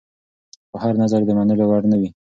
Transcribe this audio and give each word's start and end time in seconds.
خو 0.69 0.75
هر 0.83 0.93
نظر 1.03 1.21
د 1.25 1.29
منلو 1.37 1.63
وړ 1.67 1.83
نه 1.91 1.97
وي. 2.01 2.09